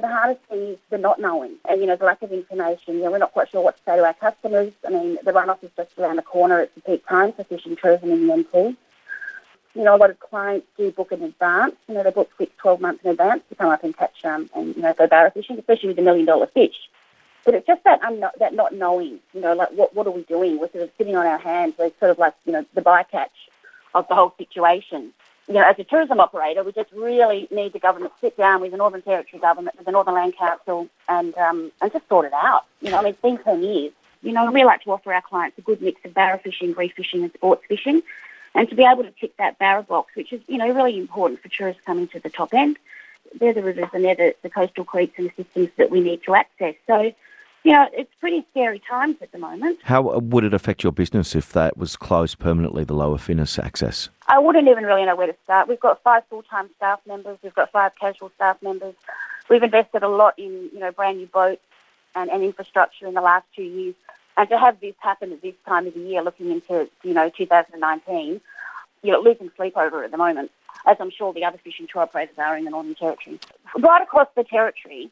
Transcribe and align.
The 0.00 0.08
hardest 0.08 0.42
thing 0.46 0.58
is 0.60 0.78
the 0.90 0.98
not 0.98 1.20
knowing 1.20 1.54
and, 1.68 1.80
you 1.80 1.86
know, 1.86 1.96
the 1.96 2.04
lack 2.04 2.20
of 2.22 2.32
information. 2.32 2.94
You 2.96 3.04
know, 3.04 3.12
we're 3.12 3.18
not 3.18 3.32
quite 3.32 3.48
sure 3.50 3.62
what 3.62 3.76
to 3.76 3.82
say 3.84 3.96
to 3.96 4.04
our 4.04 4.14
customers. 4.14 4.72
I 4.86 4.90
mean, 4.90 5.18
the 5.24 5.32
runoff 5.32 5.62
is 5.62 5.70
just 5.76 5.96
around 5.98 6.16
the 6.16 6.22
corner. 6.22 6.60
It's 6.60 6.74
the 6.74 6.80
peak 6.80 7.06
time 7.06 7.32
for 7.32 7.44
fishing 7.44 7.76
tourism 7.76 8.10
in 8.10 8.26
the 8.26 8.36
NT. 8.36 8.76
You 9.76 9.82
know, 9.82 9.94
a 9.94 9.98
lot 9.98 10.10
of 10.10 10.18
clients 10.20 10.66
do 10.76 10.90
book 10.90 11.12
in 11.12 11.22
advance. 11.22 11.76
You 11.88 11.94
know, 11.94 12.02
they 12.02 12.10
book 12.10 12.30
six, 12.38 12.52
12 12.58 12.80
months 12.80 13.04
in 13.04 13.10
advance 13.10 13.42
to 13.48 13.54
come 13.54 13.70
up 13.70 13.84
and 13.84 13.96
catch, 13.96 14.24
um, 14.24 14.50
and, 14.54 14.74
you 14.76 14.82
know, 14.82 14.92
go 14.94 15.06
barra 15.06 15.30
fishing, 15.30 15.58
especially 15.58 15.88
with 15.88 15.96
the 15.96 16.02
million 16.02 16.26
dollar 16.26 16.46
fish. 16.46 16.76
But 17.44 17.54
it's 17.54 17.66
just 17.66 17.84
that 17.84 18.02
um, 18.02 18.20
that 18.38 18.54
not 18.54 18.74
knowing, 18.74 19.20
you 19.34 19.40
know, 19.40 19.54
like 19.54 19.70
what 19.72 19.94
what 19.94 20.06
are 20.06 20.12
we 20.12 20.22
doing? 20.22 20.58
We're 20.58 20.70
sort 20.70 20.84
of 20.84 20.90
sitting 20.96 21.14
on 21.14 21.26
our 21.26 21.38
hands. 21.38 21.74
We're 21.78 21.90
sort 22.00 22.10
of 22.10 22.18
like, 22.18 22.34
you 22.46 22.52
know, 22.52 22.64
the 22.74 22.80
bycatch 22.80 23.28
of 23.94 24.08
the 24.08 24.14
whole 24.14 24.34
situation. 24.38 25.12
You 25.46 25.54
know, 25.54 25.62
as 25.62 25.78
a 25.78 25.84
tourism 25.84 26.20
operator, 26.20 26.64
we 26.64 26.72
just 26.72 26.90
really 26.92 27.46
need 27.50 27.74
the 27.74 27.78
government 27.78 28.12
to 28.14 28.20
sit 28.20 28.36
down 28.36 28.62
with 28.62 28.70
the 28.70 28.78
Northern 28.78 29.02
Territory 29.02 29.40
government, 29.40 29.76
with 29.76 29.84
the 29.84 29.92
Northern 29.92 30.14
Land 30.14 30.36
Council, 30.36 30.88
and 31.08 31.36
um, 31.36 31.70
and 31.82 31.92
just 31.92 32.08
sort 32.08 32.26
it 32.26 32.32
out. 32.32 32.64
You 32.80 32.90
know, 32.90 32.98
I 32.98 33.02
mean, 33.02 33.12
it's 33.12 33.20
been 33.20 33.38
ten 33.38 33.62
years. 33.62 33.92
You 34.22 34.32
know, 34.32 34.50
we 34.50 34.64
like 34.64 34.82
to 34.84 34.92
offer 34.92 35.12
our 35.12 35.20
clients 35.20 35.58
a 35.58 35.60
good 35.60 35.82
mix 35.82 36.02
of 36.04 36.14
barra 36.14 36.38
fishing, 36.38 36.72
reef 36.72 36.94
fishing, 36.94 37.24
and 37.24 37.32
sports 37.34 37.62
fishing, 37.68 38.02
and 38.54 38.68
to 38.70 38.74
be 38.74 38.84
able 38.84 39.02
to 39.02 39.10
tick 39.10 39.36
that 39.36 39.58
barra 39.58 39.82
box, 39.82 40.16
which 40.16 40.32
is 40.32 40.40
you 40.46 40.56
know 40.56 40.70
really 40.72 40.96
important 40.96 41.42
for 41.42 41.50
tourists 41.50 41.82
coming 41.84 42.08
to 42.08 42.20
the 42.20 42.30
top 42.30 42.54
end. 42.54 42.78
They're 43.38 43.52
the 43.52 43.62
rivers 43.62 43.88
and 43.92 44.04
they're 44.04 44.14
the, 44.14 44.34
the 44.42 44.50
coastal 44.50 44.84
creeks 44.84 45.18
and 45.18 45.28
the 45.28 45.42
systems 45.42 45.70
that 45.76 45.90
we 45.90 46.00
need 46.00 46.22
to 46.22 46.36
access. 46.36 46.74
So 46.86 47.12
you 47.64 47.72
know, 47.72 47.88
it's 47.94 48.12
pretty 48.20 48.44
scary 48.50 48.78
times 48.78 49.16
at 49.22 49.32
the 49.32 49.38
moment. 49.38 49.78
How 49.82 50.02
would 50.02 50.44
it 50.44 50.52
affect 50.52 50.82
your 50.82 50.92
business 50.92 51.34
if 51.34 51.50
that 51.54 51.78
was 51.78 51.96
closed 51.96 52.38
permanently, 52.38 52.84
the 52.84 52.92
lower 52.92 53.16
Finniss 53.16 53.58
access? 53.58 54.10
I 54.28 54.38
wouldn't 54.38 54.68
even 54.68 54.84
really 54.84 55.06
know 55.06 55.16
where 55.16 55.26
to 55.26 55.36
start. 55.44 55.66
We've 55.66 55.80
got 55.80 56.02
five 56.02 56.24
full-time 56.28 56.68
staff 56.76 57.00
members. 57.06 57.38
We've 57.42 57.54
got 57.54 57.72
five 57.72 57.92
casual 57.98 58.30
staff 58.36 58.62
members. 58.62 58.94
We've 59.48 59.62
invested 59.62 60.02
a 60.02 60.08
lot 60.08 60.38
in, 60.38 60.68
you 60.74 60.78
know, 60.78 60.92
brand 60.92 61.18
new 61.18 61.26
boats 61.26 61.62
and, 62.14 62.30
and 62.30 62.42
infrastructure 62.42 63.06
in 63.06 63.14
the 63.14 63.22
last 63.22 63.46
two 63.56 63.62
years. 63.62 63.94
And 64.36 64.48
to 64.50 64.58
have 64.58 64.78
this 64.80 64.94
happen 64.98 65.32
at 65.32 65.40
this 65.40 65.54
time 65.66 65.86
of 65.86 65.94
the 65.94 66.00
year, 66.00 66.22
looking 66.22 66.50
into, 66.50 66.90
you 67.02 67.14
know, 67.14 67.30
2019, 67.30 68.40
you 69.02 69.12
know, 69.12 69.20
losing 69.20 69.50
sleep 69.56 69.76
over 69.76 70.02
it 70.02 70.06
at 70.06 70.10
the 70.10 70.18
moment, 70.18 70.50
as 70.86 70.98
I'm 71.00 71.10
sure 71.10 71.32
the 71.32 71.44
other 71.44 71.58
fishing 71.58 71.86
tour 71.90 72.02
operators 72.02 72.36
are 72.36 72.58
in 72.58 72.64
the 72.64 72.70
Northern 72.70 72.94
Territory. 72.94 73.38
Right 73.78 74.02
across 74.02 74.28
the 74.34 74.44
territory, 74.44 75.10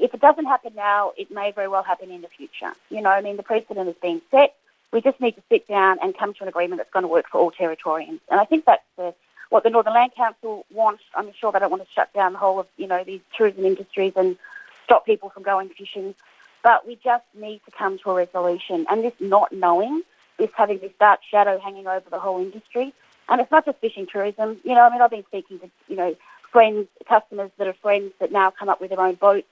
if 0.00 0.14
it 0.14 0.20
doesn't 0.20 0.46
happen 0.46 0.72
now, 0.74 1.12
it 1.16 1.30
may 1.30 1.52
very 1.52 1.68
well 1.68 1.82
happen 1.82 2.10
in 2.10 2.22
the 2.22 2.28
future. 2.28 2.72
You 2.88 3.02
know, 3.02 3.10
I 3.10 3.20
mean, 3.20 3.36
the 3.36 3.42
precedent 3.42 3.86
has 3.86 3.96
been 3.96 4.22
set. 4.30 4.54
We 4.92 5.00
just 5.00 5.20
need 5.20 5.32
to 5.32 5.42
sit 5.48 5.68
down 5.68 5.98
and 6.02 6.16
come 6.16 6.34
to 6.34 6.42
an 6.42 6.48
agreement 6.48 6.78
that's 6.78 6.92
going 6.92 7.04
to 7.04 7.08
work 7.08 7.26
for 7.30 7.38
all 7.38 7.52
Territorians. 7.52 8.20
And 8.30 8.40
I 8.40 8.44
think 8.44 8.64
that's 8.64 8.82
the, 8.96 9.14
what 9.50 9.62
the 9.62 9.70
Northern 9.70 9.92
Land 9.92 10.12
Council 10.16 10.64
wants. 10.72 11.02
I'm 11.14 11.30
sure 11.38 11.52
they 11.52 11.58
don't 11.58 11.70
want 11.70 11.84
to 11.84 11.92
shut 11.92 12.12
down 12.12 12.32
the 12.32 12.38
whole 12.38 12.58
of, 12.58 12.66
you 12.76 12.86
know, 12.86 13.04
these 13.04 13.20
tourism 13.36 13.64
industries 13.64 14.14
and 14.16 14.36
stop 14.84 15.06
people 15.06 15.28
from 15.28 15.42
going 15.42 15.68
fishing. 15.68 16.14
But 16.62 16.86
we 16.86 16.96
just 16.96 17.24
need 17.38 17.60
to 17.66 17.70
come 17.70 17.98
to 17.98 18.10
a 18.10 18.14
resolution. 18.14 18.86
And 18.90 19.04
this 19.04 19.14
not 19.20 19.52
knowing, 19.52 20.02
this 20.38 20.50
having 20.54 20.78
this 20.78 20.92
dark 20.98 21.20
shadow 21.30 21.58
hanging 21.58 21.86
over 21.86 22.08
the 22.10 22.18
whole 22.18 22.40
industry, 22.40 22.92
and 23.28 23.40
it's 23.40 23.50
not 23.50 23.64
just 23.64 23.78
fishing 23.78 24.06
tourism. 24.10 24.58
You 24.64 24.74
know, 24.74 24.80
I 24.80 24.90
mean, 24.90 25.02
I've 25.02 25.10
been 25.10 25.24
speaking 25.26 25.60
to, 25.60 25.70
you 25.88 25.96
know, 25.96 26.16
friends, 26.50 26.88
customers 27.08 27.50
that 27.58 27.68
are 27.68 27.74
friends 27.74 28.12
that 28.18 28.32
now 28.32 28.50
come 28.50 28.68
up 28.68 28.80
with 28.80 28.90
their 28.90 29.00
own 29.00 29.14
boats 29.14 29.46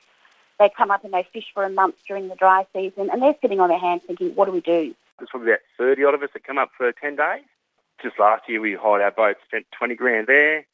they 0.59 0.71
come 0.77 0.91
up 0.91 1.05
and 1.05 1.13
they 1.13 1.27
fish 1.33 1.47
for 1.55 1.65
a 1.65 1.71
month 1.71 1.97
during 2.07 2.29
the 2.29 2.35
dry 2.35 2.67
season, 2.73 3.11
and 3.11 3.23
they're 3.23 3.37
sitting 3.41 3.61
on 3.61 3.69
their 3.69 3.79
hands 3.79 4.03
thinking, 4.07 4.35
what 4.35 4.47
do 4.47 4.53
we 4.53 4.61
do? 4.61 4.95
There's 5.19 5.31
probably 5.31 5.51
about 5.51 5.61
30 5.79 6.05
odd 6.05 6.15
of 6.15 6.23
us 6.23 6.31
that 6.33 6.45
come 6.45 6.59
up 6.59 6.71
for 6.77 6.93
10 6.93 7.17
days. 7.17 7.43
Just 8.03 8.19
last 8.19 8.49
year, 8.49 8.61
we 8.61 8.75
hired 8.75 9.03
our 9.03 9.11
boat, 9.11 9.37
spent 9.47 9.67
20 9.77 9.95
grand 9.97 10.27
there. 10.29 10.65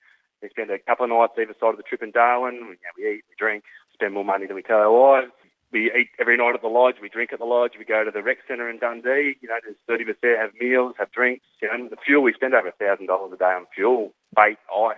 We 0.42 0.50
spent 0.50 0.70
a 0.70 0.78
couple 0.78 1.04
of 1.04 1.10
nights 1.10 1.32
either 1.38 1.54
side 1.58 1.70
of 1.70 1.76
the 1.78 1.82
trip 1.82 2.02
in 2.02 2.10
Darwin. 2.10 2.54
We, 2.54 2.60
you 2.60 2.66
know, 2.68 2.94
we 2.98 3.08
eat, 3.08 3.24
we 3.28 3.34
drink, 3.38 3.64
spend 3.94 4.12
more 4.12 4.24
money 4.24 4.46
than 4.46 4.56
we 4.56 4.62
tell 4.62 4.78
our 4.78 4.92
wives. 4.92 5.32
We 5.72 5.90
eat 5.90 6.10
every 6.20 6.36
night 6.36 6.54
at 6.54 6.62
the 6.62 6.68
lodge. 6.68 6.96
We 7.00 7.08
drink 7.08 7.32
at 7.32 7.38
the 7.38 7.46
lodge. 7.46 7.72
We 7.78 7.84
go 7.84 8.04
to 8.04 8.10
the 8.10 8.22
rec 8.22 8.38
centre 8.46 8.68
in 8.68 8.78
Dundee. 8.78 9.36
You 9.40 9.48
know, 9.48 9.58
there's 9.64 9.76
30 9.88 10.04
of 10.04 10.08
us 10.10 10.16
there, 10.22 10.40
have 10.40 10.50
meals, 10.60 10.94
have 10.98 11.10
drinks. 11.10 11.46
You 11.62 11.68
know, 11.68 11.88
the 11.88 11.96
fuel, 11.96 12.22
we 12.22 12.32
spend 12.34 12.54
over 12.54 12.70
$1,000 12.78 13.32
a 13.32 13.36
day 13.36 13.44
on 13.44 13.66
fuel, 13.74 14.12
bait, 14.36 14.58
ice. 14.70 14.96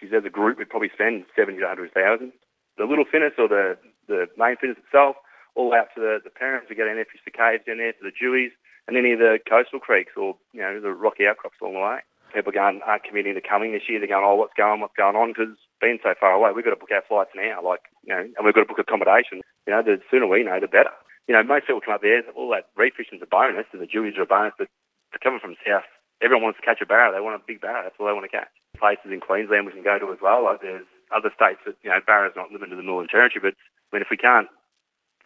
Geez, 0.00 0.12
as 0.12 0.24
a 0.24 0.30
group, 0.30 0.58
we'd 0.58 0.68
probably 0.68 0.90
spend 0.92 1.24
70 1.36 1.58
to 1.60 1.64
100,000. 1.64 2.32
The 2.76 2.84
little 2.84 3.04
Finniss 3.04 3.38
or 3.38 3.48
the 3.48 3.78
the 4.08 4.26
main 4.36 4.56
Finniss 4.56 4.78
itself, 4.78 5.16
all 5.54 5.74
out 5.74 5.88
to 5.94 6.00
the, 6.00 6.18
the 6.24 6.30
parents. 6.30 6.68
We 6.68 6.76
get 6.76 6.86
in 6.86 6.96
there, 6.96 7.04
fish 7.04 7.20
the 7.24 7.30
caves 7.30 7.64
in 7.66 7.78
there, 7.78 7.92
to 7.92 8.02
the 8.02 8.12
Deweys, 8.12 8.52
and 8.88 8.96
any 8.96 9.12
of 9.12 9.18
the 9.18 9.38
coastal 9.48 9.80
creeks 9.80 10.12
or, 10.16 10.36
you 10.52 10.60
know, 10.60 10.80
the 10.80 10.90
rocky 10.90 11.26
outcrops 11.26 11.56
along 11.60 11.74
the 11.74 11.80
way. 11.80 11.98
People 12.34 12.52
going, 12.52 12.80
aren't 12.86 13.04
committing 13.04 13.34
to 13.34 13.44
coming 13.44 13.72
this 13.72 13.84
year. 13.88 14.00
They're 14.00 14.08
going, 14.08 14.24
oh, 14.24 14.34
what's 14.34 14.56
going 14.56 14.72
on, 14.72 14.80
what's 14.80 14.96
going 14.96 15.16
on? 15.16 15.36
Because 15.36 15.52
being 15.84 15.98
so 16.02 16.14
far 16.18 16.32
away, 16.32 16.50
we've 16.56 16.64
got 16.64 16.72
to 16.72 16.80
book 16.80 16.90
our 16.90 17.04
flights 17.04 17.36
now, 17.36 17.60
like, 17.60 17.84
you 18.02 18.14
know, 18.14 18.24
and 18.24 18.42
we've 18.42 18.56
got 18.56 18.64
to 18.64 18.70
book 18.72 18.80
accommodation. 18.80 19.44
You 19.68 19.76
know, 19.76 19.82
the 19.84 20.00
sooner 20.10 20.26
we 20.26 20.42
know, 20.42 20.58
the 20.58 20.66
better. 20.66 20.96
You 21.28 21.36
know, 21.36 21.44
most 21.44 21.68
people 21.68 21.84
come 21.84 21.94
up 21.94 22.00
there, 22.00 22.24
all 22.34 22.50
that 22.50 22.72
reef 22.74 22.94
fishing's 22.96 23.22
a 23.22 23.28
bonus, 23.28 23.68
and 23.72 23.82
the 23.82 23.86
Deweys 23.86 24.16
are 24.16 24.24
a 24.24 24.26
bonus, 24.26 24.56
but 24.56 24.66
to 25.12 25.18
coming 25.20 25.38
from 25.38 25.60
south, 25.60 25.86
everyone 26.24 26.44
wants 26.44 26.58
to 26.58 26.64
catch 26.64 26.80
a 26.80 26.86
barra. 26.86 27.12
They 27.12 27.20
want 27.20 27.36
a 27.36 27.44
big 27.44 27.60
barra. 27.60 27.84
That's 27.84 27.96
all 28.00 28.06
they 28.06 28.16
want 28.16 28.24
to 28.24 28.32
catch. 28.32 28.50
Places 28.78 29.12
in 29.12 29.20
Queensland 29.20 29.66
we 29.66 29.76
can 29.76 29.84
go 29.84 29.98
to 29.98 30.10
as 30.10 30.18
well. 30.22 30.44
Like 30.44 30.62
there's 30.62 30.88
other 31.14 31.30
states 31.34 31.60
that, 31.66 31.76
you 31.82 31.90
know, 31.90 32.00
barra's 32.06 32.34
not 32.36 32.50
limited 32.50 32.70
to 32.70 32.76
the 32.76 32.82
Northern 32.82 33.08
Territory, 33.08 33.40
but 33.42 33.54
I 33.54 33.96
mean, 33.96 34.02
if 34.02 34.10
we 34.10 34.16
can't 34.16 34.48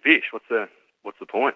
fish, 0.02 0.24
what's 0.30 0.48
the 0.48 0.68
what's 1.02 1.18
the 1.18 1.26
point? 1.26 1.54